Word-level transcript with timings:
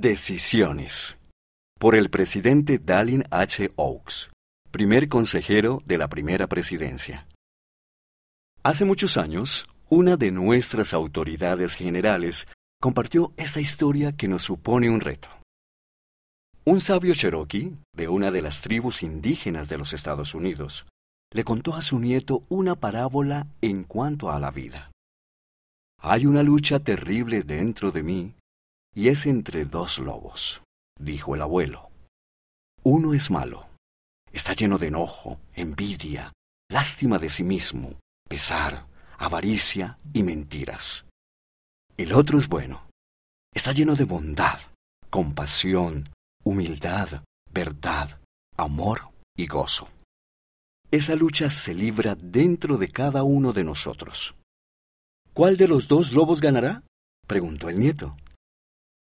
Decisiones. 0.00 1.18
Por 1.78 1.94
el 1.94 2.08
presidente 2.08 2.78
Dallin 2.78 3.22
H. 3.30 3.70
Oaks, 3.76 4.30
primer 4.70 5.10
consejero 5.10 5.82
de 5.84 5.98
la 5.98 6.08
primera 6.08 6.46
presidencia. 6.46 7.28
Hace 8.62 8.86
muchos 8.86 9.18
años, 9.18 9.68
una 9.90 10.16
de 10.16 10.30
nuestras 10.30 10.94
autoridades 10.94 11.74
generales 11.74 12.48
compartió 12.80 13.34
esta 13.36 13.60
historia 13.60 14.16
que 14.16 14.26
nos 14.26 14.40
supone 14.40 14.88
un 14.88 15.00
reto. 15.00 15.28
Un 16.64 16.80
sabio 16.80 17.12
cherokee, 17.12 17.76
de 17.94 18.08
una 18.08 18.30
de 18.30 18.40
las 18.40 18.62
tribus 18.62 19.02
indígenas 19.02 19.68
de 19.68 19.76
los 19.76 19.92
Estados 19.92 20.34
Unidos, 20.34 20.86
le 21.30 21.44
contó 21.44 21.74
a 21.74 21.82
su 21.82 21.98
nieto 21.98 22.42
una 22.48 22.74
parábola 22.74 23.48
en 23.60 23.84
cuanto 23.84 24.30
a 24.30 24.40
la 24.40 24.50
vida. 24.50 24.92
Hay 25.98 26.24
una 26.24 26.42
lucha 26.42 26.78
terrible 26.80 27.42
dentro 27.42 27.92
de 27.92 28.02
mí 28.02 28.34
y 28.94 29.08
es 29.08 29.26
entre 29.26 29.64
dos 29.64 29.98
lobos, 29.98 30.62
dijo 30.98 31.34
el 31.34 31.42
abuelo. 31.42 31.90
Uno 32.82 33.14
es 33.14 33.30
malo, 33.30 33.68
está 34.32 34.52
lleno 34.54 34.78
de 34.78 34.88
enojo, 34.88 35.38
envidia, 35.54 36.32
lástima 36.70 37.18
de 37.18 37.28
sí 37.28 37.44
mismo, 37.44 37.98
pesar, 38.28 38.86
avaricia 39.18 39.98
y 40.12 40.22
mentiras. 40.22 41.06
El 41.96 42.12
otro 42.12 42.38
es 42.38 42.48
bueno, 42.48 42.88
está 43.54 43.72
lleno 43.72 43.94
de 43.94 44.04
bondad, 44.04 44.58
compasión, 45.10 46.08
humildad, 46.42 47.22
verdad, 47.52 48.20
amor 48.56 49.10
y 49.36 49.46
gozo. 49.46 49.88
Esa 50.90 51.14
lucha 51.14 51.50
se 51.50 51.74
libra 51.74 52.16
dentro 52.16 52.76
de 52.76 52.88
cada 52.88 53.22
uno 53.22 53.52
de 53.52 53.62
nosotros. 53.62 54.34
¿Cuál 55.32 55.56
de 55.56 55.68
los 55.68 55.86
dos 55.86 56.12
lobos 56.12 56.40
ganará? 56.40 56.82
preguntó 57.26 57.68
el 57.68 57.78
nieto. 57.78 58.16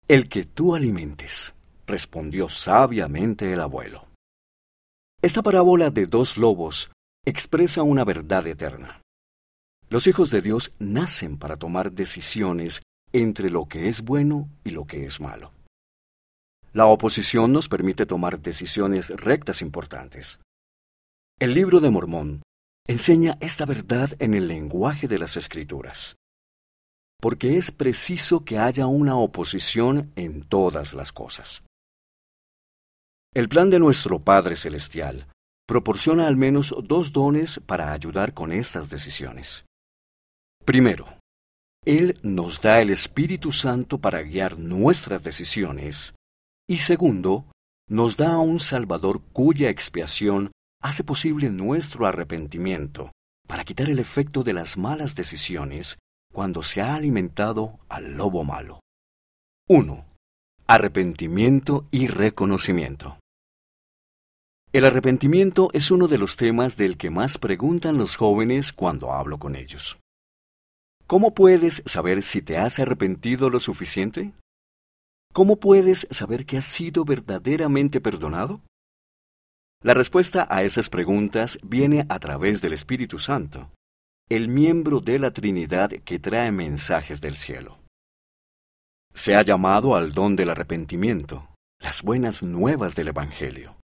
El 0.10 0.30
que 0.30 0.46
tú 0.46 0.74
alimentes, 0.74 1.54
respondió 1.86 2.48
sabiamente 2.48 3.52
el 3.52 3.60
abuelo. 3.60 4.06
Esta 5.22 5.44
parábola 5.44 5.90
de 5.90 6.06
dos 6.06 6.38
lobos 6.38 6.92
expresa 7.26 7.84
una 7.84 8.06
verdad 8.06 8.48
eterna. 8.48 9.02
Los 9.90 10.08
hijos 10.08 10.30
de 10.30 10.42
Dios 10.42 10.72
nacen 10.80 11.38
para 11.38 11.58
tomar 11.58 11.92
decisiones 11.92 12.84
entre 13.12 13.50
lo 13.50 13.66
que 13.66 13.90
es 13.90 14.02
bueno 14.02 14.48
y 14.64 14.70
lo 14.70 14.86
que 14.86 15.06
es 15.06 15.20
malo. 15.20 15.52
La 16.72 16.86
oposición 16.86 17.52
nos 17.52 17.68
permite 17.68 18.06
tomar 18.06 18.40
decisiones 18.40 19.10
rectas 19.10 19.62
importantes. 19.62 20.40
El 21.38 21.54
libro 21.54 21.82
de 21.82 21.90
Mormón 21.90 22.44
enseña 22.88 23.38
esta 23.42 23.66
verdad 23.66 24.12
en 24.20 24.36
el 24.36 24.48
lenguaje 24.48 25.10
de 25.10 25.20
las 25.20 25.36
escrituras 25.36 26.16
porque 27.22 27.58
es 27.58 27.72
preciso 27.72 28.46
que 28.46 28.58
haya 28.58 28.88
una 28.88 29.16
oposición 29.18 30.12
en 30.16 30.44
todas 30.44 30.94
las 30.94 31.12
cosas. 31.12 31.62
El 33.34 33.50
plan 33.50 33.70
de 33.70 33.80
nuestro 33.80 34.20
Padre 34.20 34.56
Celestial 34.56 35.28
proporciona 35.68 36.28
al 36.28 36.38
menos 36.38 36.74
dos 36.84 37.12
dones 37.12 37.60
para 37.66 37.92
ayudar 37.92 38.34
con 38.34 38.52
estas 38.52 38.90
decisiones. 38.90 39.66
Primero, 40.64 41.06
Él 41.86 42.16
nos 42.24 42.62
da 42.62 42.82
el 42.82 42.90
Espíritu 42.90 43.52
Santo 43.52 44.00
para 44.00 44.22
guiar 44.22 44.60
nuestras 44.60 45.24
decisiones. 45.24 46.14
Y 46.68 46.80
segundo, 46.80 47.46
nos 47.90 48.18
da 48.18 48.34
a 48.34 48.40
un 48.40 48.60
Salvador 48.60 49.22
cuya 49.34 49.70
expiación 49.70 50.52
hace 50.82 51.04
posible 51.04 51.50
nuestro 51.50 52.06
arrepentimiento 52.06 53.12
para 53.48 53.64
quitar 53.64 53.90
el 53.90 54.00
efecto 54.00 54.44
de 54.44 54.54
las 54.54 54.78
malas 54.78 55.16
decisiones 55.16 55.98
cuando 56.38 56.62
se 56.62 56.82
ha 56.82 56.94
alimentado 56.94 57.80
al 57.90 58.16
lobo 58.16 58.44
malo. 58.44 58.80
1. 59.70 60.06
Arrepentimiento 60.68 61.88
y 61.90 62.06
reconocimiento. 62.06 63.18
El 64.72 64.86
arrepentimiento 64.86 65.70
es 65.74 65.90
uno 65.90 66.08
de 66.08 66.20
los 66.20 66.38
temas 66.38 66.78
del 66.78 66.96
que 66.96 67.10
más 67.10 67.40
preguntan 67.40 67.98
los 67.98 68.18
jóvenes 68.18 68.72
cuando 68.72 69.14
hablo 69.14 69.40
con 69.40 69.56
ellos. 69.56 69.98
¿Cómo 71.08 71.34
puedes 71.34 71.82
saber 71.88 72.22
si 72.22 72.44
te 72.44 72.60
has 72.60 72.78
arrepentido 72.78 73.50
lo 73.50 73.60
suficiente? 73.60 74.34
¿Cómo 75.34 75.56
puedes 75.56 76.08
saber 76.12 76.46
que 76.46 76.58
has 76.58 76.66
sido 76.66 77.04
verdaderamente 77.04 78.00
perdonado? 78.00 78.62
La 79.82 79.96
respuesta 79.96 80.46
a 80.52 80.62
esas 80.62 80.90
preguntas 80.90 81.58
viene 81.64 82.06
a 82.10 82.20
través 82.20 82.62
del 82.62 82.74
Espíritu 82.74 83.18
Santo, 83.18 83.72
el 84.30 84.50
miembro 84.50 85.00
de 85.00 85.20
la 85.20 85.32
Trinidad 85.32 85.90
que 85.90 86.20
trae 86.20 86.52
mensajes 86.52 87.22
del 87.22 87.38
cielo. 87.38 87.80
Se 89.14 89.36
ha 89.36 89.42
llamado 89.42 89.96
al 89.96 90.12
don 90.12 90.36
del 90.36 90.50
arrepentimiento, 90.50 91.48
las 91.80 92.04
buenas 92.04 92.44
nuevas 92.44 92.94
del 92.96 93.08
Evangelio. 93.08 93.78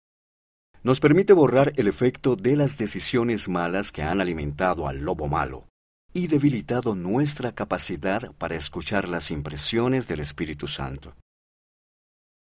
Nos 0.82 0.98
permite 0.98 1.34
borrar 1.34 1.74
el 1.76 1.88
efecto 1.88 2.36
de 2.36 2.56
las 2.56 2.78
decisiones 2.78 3.50
malas 3.50 3.92
que 3.92 4.02
han 4.02 4.22
alimentado 4.22 4.88
al 4.88 5.00
lobo 5.00 5.28
malo 5.28 5.68
y 6.14 6.26
debilitado 6.26 6.94
nuestra 6.94 7.52
capacidad 7.54 8.32
para 8.36 8.54
escuchar 8.54 9.08
las 9.08 9.30
impresiones 9.30 10.08
del 10.08 10.20
Espíritu 10.20 10.66
Santo. 10.66 11.12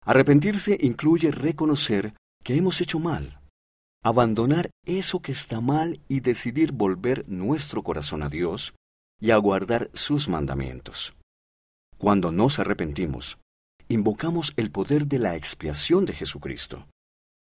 Arrepentirse 0.06 0.78
incluye 0.80 1.30
reconocer 1.30 2.14
que 2.42 2.56
hemos 2.56 2.80
hecho 2.80 2.98
mal 2.98 3.41
abandonar 4.02 4.70
eso 4.84 5.20
que 5.20 5.32
está 5.32 5.60
mal 5.60 6.00
y 6.08 6.20
decidir 6.20 6.72
volver 6.72 7.24
nuestro 7.28 7.82
corazón 7.82 8.22
a 8.22 8.28
Dios 8.28 8.74
y 9.20 9.30
aguardar 9.30 9.90
sus 9.94 10.28
mandamientos. 10.28 11.14
Cuando 11.98 12.32
nos 12.32 12.58
arrepentimos, 12.58 13.38
invocamos 13.88 14.54
el 14.56 14.72
poder 14.72 15.06
de 15.06 15.20
la 15.20 15.36
expiación 15.36 16.04
de 16.04 16.14
Jesucristo, 16.14 16.88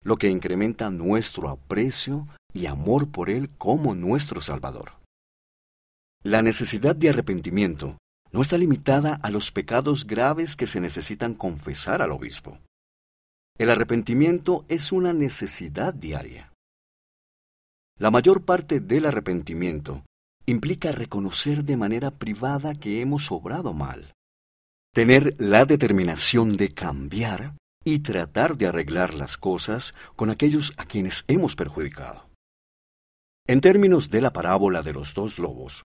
lo 0.03 0.17
que 0.17 0.29
incrementa 0.29 0.91
nuestro 0.91 1.49
aprecio 1.49 2.27
y 2.53 2.67
amor 2.67 3.09
por 3.09 3.31
Él 3.31 3.49
como 3.57 3.95
nuestro 3.95 4.41
Salvador. 4.41 4.91
La 6.21 6.43
necesidad 6.43 6.95
de 6.95 7.09
arrepentimiento 7.09 7.97
no 8.31 8.41
está 8.41 8.57
limitada 8.57 9.15
a 9.23 9.31
los 9.31 9.51
pecados 9.51 10.05
graves 10.05 10.55
que 10.55 10.67
se 10.67 10.79
necesitan 10.79 11.33
confesar 11.33 12.03
al 12.03 12.11
obispo. 12.11 12.59
El 13.57 13.69
arrepentimiento 13.69 14.65
es 14.67 14.91
una 14.91 15.13
necesidad 15.13 15.93
diaria. 15.93 16.51
La 17.99 18.09
mayor 18.09 18.43
parte 18.43 18.79
del 18.79 19.05
arrepentimiento 19.05 20.03
implica 20.47 20.91
reconocer 20.91 21.63
de 21.63 21.77
manera 21.77 22.09
privada 22.09 22.73
que 22.73 23.01
hemos 23.01 23.31
obrado 23.31 23.71
mal, 23.71 24.13
tener 24.91 25.39
la 25.39 25.65
determinación 25.65 26.57
de 26.57 26.73
cambiar 26.73 27.55
y 27.85 27.99
tratar 27.99 28.57
de 28.57 28.67
arreglar 28.67 29.13
las 29.13 29.37
cosas 29.37 29.93
con 30.15 30.31
aquellos 30.31 30.73
a 30.77 30.85
quienes 30.85 31.23
hemos 31.27 31.55
perjudicado. 31.55 32.29
En 33.45 33.61
términos 33.61 34.09
de 34.09 34.21
la 34.21 34.33
parábola 34.33 34.81
de 34.81 34.93
los 34.93 35.13
dos 35.13 35.37
lobos, 35.37 35.83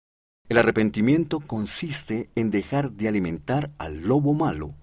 el 0.48 0.58
arrepentimiento 0.58 1.38
consiste 1.38 2.28
en 2.34 2.50
dejar 2.50 2.90
de 2.92 3.08
alimentar 3.08 3.70
al 3.78 4.02
lobo 4.02 4.34
malo 4.34 4.74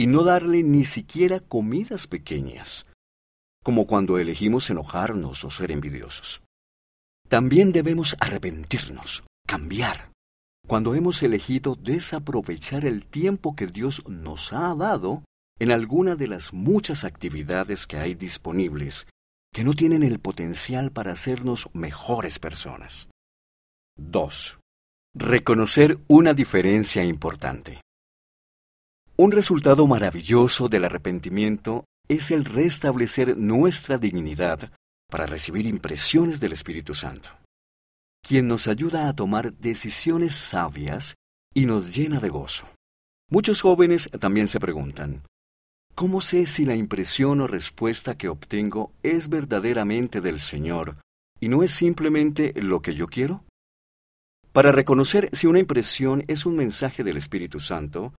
y 0.00 0.06
no 0.06 0.24
darle 0.24 0.62
ni 0.62 0.86
siquiera 0.86 1.40
comidas 1.40 2.06
pequeñas, 2.06 2.86
como 3.62 3.86
cuando 3.86 4.18
elegimos 4.18 4.70
enojarnos 4.70 5.44
o 5.44 5.50
ser 5.50 5.70
envidiosos. 5.70 6.40
También 7.28 7.70
debemos 7.70 8.16
arrepentirnos, 8.18 9.24
cambiar, 9.46 10.10
cuando 10.66 10.94
hemos 10.94 11.22
elegido 11.22 11.74
desaprovechar 11.74 12.86
el 12.86 13.04
tiempo 13.04 13.54
que 13.54 13.66
Dios 13.66 14.02
nos 14.08 14.54
ha 14.54 14.74
dado 14.74 15.22
en 15.58 15.70
alguna 15.70 16.16
de 16.16 16.28
las 16.28 16.54
muchas 16.54 17.04
actividades 17.04 17.86
que 17.86 17.98
hay 17.98 18.14
disponibles 18.14 19.06
que 19.52 19.64
no 19.64 19.74
tienen 19.74 20.02
el 20.02 20.18
potencial 20.18 20.92
para 20.92 21.12
hacernos 21.12 21.68
mejores 21.74 22.38
personas. 22.38 23.10
2. 23.98 24.58
Reconocer 25.14 25.98
una 26.08 26.32
diferencia 26.32 27.04
importante. 27.04 27.82
Un 29.22 29.32
resultado 29.32 29.86
maravilloso 29.86 30.70
del 30.70 30.86
arrepentimiento 30.86 31.84
es 32.08 32.30
el 32.30 32.46
restablecer 32.46 33.36
nuestra 33.36 33.98
dignidad 33.98 34.72
para 35.10 35.26
recibir 35.26 35.66
impresiones 35.66 36.40
del 36.40 36.54
Espíritu 36.54 36.94
Santo, 36.94 37.28
quien 38.26 38.48
nos 38.48 38.66
ayuda 38.66 39.10
a 39.10 39.14
tomar 39.14 39.52
decisiones 39.52 40.34
sabias 40.36 41.16
y 41.52 41.66
nos 41.66 41.94
llena 41.94 42.18
de 42.18 42.30
gozo. 42.30 42.64
Muchos 43.28 43.60
jóvenes 43.60 44.08
también 44.18 44.48
se 44.48 44.58
preguntan, 44.58 45.22
¿cómo 45.94 46.22
sé 46.22 46.46
si 46.46 46.64
la 46.64 46.74
impresión 46.74 47.42
o 47.42 47.46
respuesta 47.46 48.16
que 48.16 48.30
obtengo 48.30 48.90
es 49.02 49.28
verdaderamente 49.28 50.22
del 50.22 50.40
Señor 50.40 50.96
y 51.38 51.48
no 51.48 51.62
es 51.62 51.72
simplemente 51.72 52.54
lo 52.56 52.80
que 52.80 52.94
yo 52.94 53.06
quiero? 53.06 53.44
Para 54.52 54.72
reconocer 54.72 55.28
si 55.34 55.46
una 55.46 55.58
impresión 55.58 56.24
es 56.26 56.46
un 56.46 56.56
mensaje 56.56 57.04
del 57.04 57.18
Espíritu 57.18 57.60
Santo, 57.60 58.14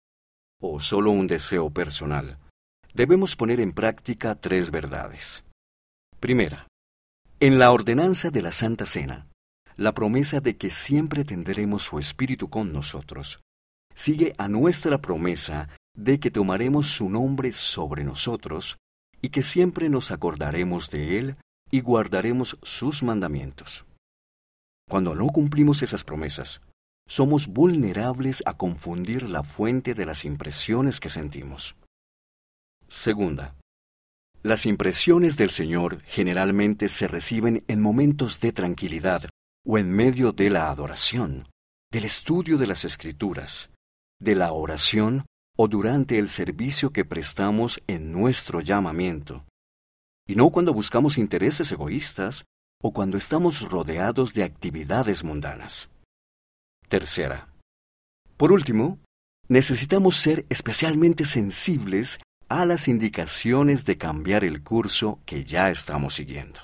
o 0.62 0.80
solo 0.80 1.12
un 1.12 1.28
deseo 1.28 1.70
personal, 1.70 2.38
debemos 2.94 3.36
poner 3.36 3.60
en 3.60 3.74
práctica 3.74 4.36
tres 4.36 4.72
verdades. 4.72 5.44
Primera, 6.20 6.68
en 7.40 7.60
la 7.60 7.72
ordenanza 7.72 8.30
de 8.30 8.42
la 8.42 8.52
Santa 8.52 8.86
Cena, 8.86 9.26
la 9.76 9.94
promesa 9.94 10.40
de 10.40 10.58
que 10.58 10.70
siempre 10.70 11.26
tendremos 11.26 11.84
su 11.84 12.00
Espíritu 12.00 12.50
con 12.50 12.72
nosotros 12.72 13.42
sigue 13.94 14.34
a 14.38 14.48
nuestra 14.48 15.00
promesa 15.00 15.70
de 15.96 16.20
que 16.20 16.32
tomaremos 16.32 16.88
su 16.88 17.10
nombre 17.10 17.52
sobre 17.52 18.04
nosotros 18.04 18.78
y 19.22 19.30
que 19.30 19.44
siempre 19.44 19.90
nos 19.90 20.12
acordaremos 20.12 20.90
de 20.90 21.18
él 21.18 21.36
y 21.70 21.82
guardaremos 21.82 22.58
sus 22.64 23.04
mandamientos. 23.04 23.86
Cuando 24.90 25.16
no 25.16 25.28
cumplimos 25.28 25.84
esas 25.84 26.04
promesas, 26.04 26.62
somos 27.08 27.48
vulnerables 27.48 28.44
a 28.46 28.58
confundir 28.58 29.30
la 29.30 29.44
fuente 29.44 29.94
de 29.94 30.06
las 30.06 30.26
impresiones 30.26 31.00
que 31.00 31.10
sentimos. 31.10 31.76
Segunda, 32.88 33.56
las 34.44 34.66
impresiones 34.66 35.38
del 35.38 35.52
Señor 35.52 36.02
generalmente 36.04 36.90
se 36.90 37.08
reciben 37.08 37.64
en 37.68 37.80
momentos 37.80 38.40
de 38.40 38.52
tranquilidad 38.52 39.30
o 39.64 39.78
en 39.78 39.92
medio 39.92 40.32
de 40.32 40.50
la 40.50 40.72
adoración, 40.72 41.48
del 41.92 42.06
estudio 42.06 42.58
de 42.58 42.66
las 42.66 42.84
Escrituras, 42.84 43.70
de 44.20 44.34
la 44.34 44.52
oración 44.52 45.26
o 45.56 45.68
durante 45.68 46.18
el 46.18 46.28
servicio 46.28 46.92
que 46.92 47.06
prestamos 47.06 47.84
en 47.86 48.12
nuestro 48.12 48.62
llamamiento, 48.62 49.46
y 50.28 50.36
no 50.36 50.50
cuando 50.50 50.74
buscamos 50.74 51.20
intereses 51.20 51.72
egoístas 51.72 52.46
o 52.82 52.94
cuando 52.94 53.18
estamos 53.18 53.62
rodeados 53.70 54.34
de 54.34 54.44
actividades 54.44 55.24
mundanas. 55.24 55.91
Tercera. 56.92 57.48
Por 58.36 58.52
último, 58.52 59.00
necesitamos 59.48 60.18
ser 60.18 60.46
especialmente 60.50 61.24
sensibles 61.24 62.20
a 62.50 62.66
las 62.66 62.90
indicaciones 62.90 63.86
de 63.86 63.98
cambiar 63.98 64.44
el 64.44 64.62
curso 64.62 65.22
que 65.26 65.46
ya 65.46 65.70
estamos 65.70 66.16
siguiendo. 66.16 66.60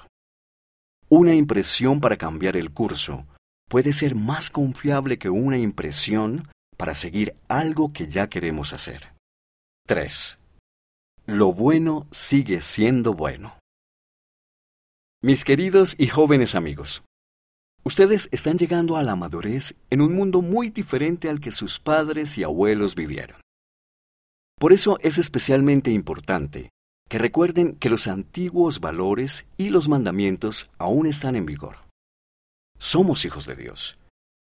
Una 1.08 1.34
impresión 1.34 2.02
para 2.02 2.18
cambiar 2.18 2.58
el 2.58 2.74
curso 2.74 3.26
puede 3.70 3.94
ser 3.94 4.16
más 4.16 4.50
confiable 4.50 5.18
que 5.18 5.30
una 5.30 5.58
impresión 5.58 6.50
para 6.76 6.94
seguir 6.94 7.34
algo 7.48 7.94
que 7.94 8.10
ya 8.10 8.28
queremos 8.28 8.74
hacer. 8.74 9.14
3. 9.86 10.40
Lo 11.26 11.54
bueno 11.54 12.06
sigue 12.12 12.60
siendo 12.60 13.14
bueno. 13.14 13.58
Mis 15.24 15.46
queridos 15.46 15.96
y 15.98 16.08
jóvenes 16.08 16.54
amigos, 16.54 17.02
ustedes 17.88 18.28
están 18.34 18.58
llegando 18.58 18.98
a 18.98 19.04
la 19.04 19.16
madurez 19.16 19.74
en 19.90 20.02
un 20.02 20.14
mundo 20.14 20.42
muy 20.42 20.70
diferente 20.70 21.30
al 21.30 21.40
que 21.40 21.54
sus 21.54 21.80
padres 21.80 22.38
y 22.38 22.44
abuelos 22.44 22.96
vivieron. 22.96 23.40
Por 24.60 24.74
eso 24.74 25.00
es 25.02 25.18
especialmente 25.18 25.90
importante 25.92 26.70
que 27.10 27.18
recuerden 27.18 27.76
que 27.76 27.90
los 27.90 28.08
antiguos 28.08 28.82
valores 28.82 29.46
y 29.56 29.70
los 29.70 29.88
mandamientos 29.88 30.70
aún 30.78 31.08
están 31.08 31.38
en 31.38 31.46
vigor. 31.46 31.78
Somos 32.78 33.24
hijos 33.24 33.46
de 33.46 33.56
Dios 33.56 33.98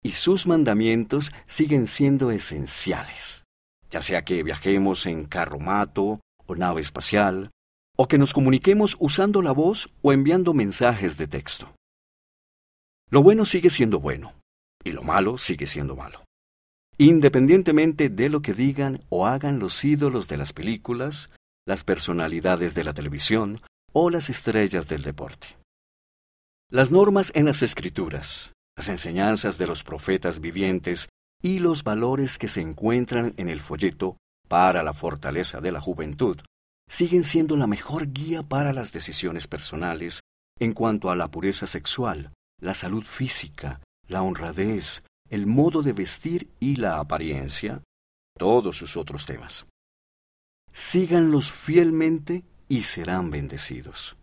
y 0.03 0.13
sus 0.13 0.47
mandamientos 0.47 1.31
siguen 1.45 1.87
siendo 1.87 2.31
esenciales, 2.31 3.45
ya 3.91 4.01
sea 4.01 4.25
que 4.25 4.43
viajemos 4.43 5.05
en 5.05 5.27
carromato 5.27 6.21
o 6.47 6.55
nave 6.57 6.81
espacial, 6.81 7.51
o 7.99 8.09
que 8.09 8.17
nos 8.17 8.33
comuniquemos 8.33 8.97
usando 8.99 9.43
la 9.43 9.53
voz 9.53 9.89
o 10.01 10.15
enviando 10.15 10.55
mensajes 10.55 11.19
de 11.19 11.27
texto. 11.27 11.77
Lo 13.09 13.23
bueno 13.23 13.45
sigue 13.45 13.71
siendo 13.71 14.01
bueno, 14.01 14.33
y 14.83 14.91
lo 14.91 15.03
malo 15.03 15.39
sigue 15.39 15.67
siendo 15.67 15.95
malo. 15.95 16.25
Independientemente 16.99 18.09
de 18.09 18.29
lo 18.29 18.43
que 18.43 18.55
digan 18.55 19.01
o 19.11 19.27
hagan 19.27 19.59
los 19.59 19.85
ídolos 19.85 20.29
de 20.29 20.37
las 20.37 20.53
películas, 20.53 21.31
las 21.67 21.85
personalidades 21.85 22.75
de 22.75 22.85
la 22.85 22.95
televisión 22.95 23.61
o 23.93 24.11
las 24.11 24.29
estrellas 24.29 24.89
del 24.89 25.03
deporte. 25.03 25.47
Las 26.71 26.91
normas 26.91 27.31
en 27.35 27.45
las 27.45 27.63
escrituras, 27.63 28.55
las 28.77 28.89
enseñanzas 28.89 29.57
de 29.57 29.67
los 29.67 29.85
profetas 29.85 30.41
vivientes 30.41 31.09
y 31.43 31.61
los 31.61 31.85
valores 31.85 32.39
que 32.39 32.49
se 32.49 32.61
encuentran 32.61 33.35
en 33.37 33.49
el 33.49 33.61
folleto 33.61 34.17
para 34.49 34.83
la 34.83 34.95
fortaleza 34.95 35.61
de 35.61 35.71
la 35.71 35.81
juventud 35.81 36.41
siguen 36.89 37.25
siendo 37.25 37.57
la 37.57 37.67
mejor 37.67 38.13
guía 38.13 38.43
para 38.43 38.73
las 38.73 38.93
decisiones 38.93 39.47
personales 39.47 40.21
en 40.59 40.73
cuanto 40.73 41.11
a 41.11 41.17
la 41.17 41.29
pureza 41.29 41.67
sexual, 41.67 42.33
la 42.61 42.75
salud 42.75 43.03
física, 43.03 43.81
la 44.09 44.23
honradez, 44.23 45.03
el 45.29 45.47
modo 45.47 45.83
de 45.83 45.93
vestir 45.93 46.51
y 46.61 46.77
la 46.77 46.99
apariencia, 46.99 47.83
todos 48.39 48.77
sus 48.77 48.97
otros 48.97 49.27
temas. 49.27 49.67
Síganlos 50.73 51.51
fielmente 51.51 52.45
y 52.69 52.83
serán 52.83 53.31
bendecidos. 53.31 54.17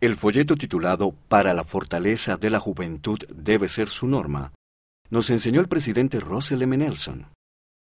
El 0.00 0.16
folleto 0.16 0.56
titulado 0.56 1.12
Para 1.12 1.54
la 1.54 1.64
fortaleza 1.64 2.36
de 2.36 2.50
la 2.50 2.60
juventud 2.60 3.18
debe 3.28 3.68
ser 3.68 3.88
su 3.88 4.06
norma, 4.06 4.52
nos 5.10 5.30
enseñó 5.30 5.60
el 5.60 5.68
presidente 5.68 6.20
Russell 6.20 6.62
M. 6.62 6.76
Nelson. 6.76 7.28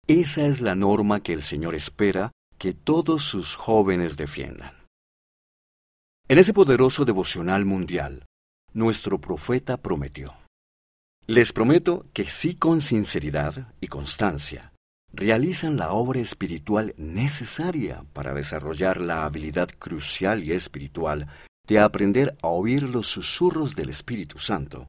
Esa 0.07 0.45
es 0.45 0.59
la 0.59 0.75
norma 0.75 1.23
que 1.23 1.33
el 1.33 1.41
Señor 1.41 1.75
espera 1.75 2.31
que 2.57 2.73
todos 2.73 3.23
sus 3.23 3.55
jóvenes 3.55 4.17
defiendan. 4.17 4.73
En 6.27 6.37
ese 6.37 6.53
poderoso 6.53 7.05
devocional 7.05 7.65
mundial, 7.65 8.25
nuestro 8.73 9.19
profeta 9.19 9.77
prometió. 9.77 10.33
Les 11.25 11.53
prometo 11.53 12.05
que 12.13 12.25
si 12.25 12.55
con 12.55 12.81
sinceridad 12.81 13.73
y 13.79 13.87
constancia 13.87 14.73
realizan 15.13 15.77
la 15.77 15.93
obra 15.93 16.19
espiritual 16.19 16.93
necesaria 16.97 18.03
para 18.13 18.33
desarrollar 18.33 18.99
la 18.99 19.23
habilidad 19.23 19.69
crucial 19.77 20.43
y 20.43 20.51
espiritual 20.51 21.27
de 21.67 21.79
aprender 21.79 22.35
a 22.41 22.47
oír 22.47 22.83
los 22.83 23.07
susurros 23.07 23.75
del 23.75 23.89
Espíritu 23.89 24.39
Santo, 24.39 24.87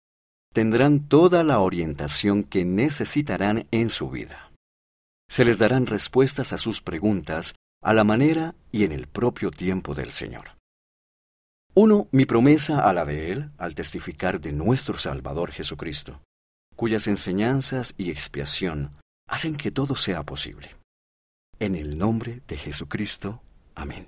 tendrán 0.53 1.07
toda 1.09 1.45
la 1.45 1.61
orientación 1.61 2.43
que 2.43 2.65
necesitarán 2.65 3.69
en 3.71 3.91
su 3.91 4.11
vida. 4.11 4.51
Se 5.29 5.45
les 5.45 5.59
darán 5.59 5.87
respuestas 5.87 6.53
a 6.53 6.59
sus 6.59 6.81
preguntas 6.81 7.55
a 7.83 7.93
la 7.93 8.05
manera 8.05 8.55
y 8.73 8.85
en 8.85 8.93
el 8.93 9.07
propio 9.07 9.51
tiempo 9.51 9.95
del 9.95 10.11
Señor. 10.11 10.57
Uno, 11.77 12.07
mi 12.13 12.25
promesa 12.25 12.89
a 12.89 12.93
la 12.93 13.05
de 13.05 13.33
Él 13.33 13.51
al 13.59 13.75
testificar 13.75 14.41
de 14.41 14.53
nuestro 14.53 14.97
Salvador 14.97 15.51
Jesucristo, 15.51 16.21
cuyas 16.77 17.09
enseñanzas 17.09 17.95
y 17.99 18.13
expiación 18.13 18.93
hacen 19.29 19.57
que 19.57 19.73
todo 19.73 19.97
sea 19.97 20.23
posible. 20.23 20.77
En 21.59 21.75
el 21.75 21.99
nombre 21.99 22.43
de 22.47 22.57
Jesucristo. 22.59 23.43
Amén. 23.75 24.07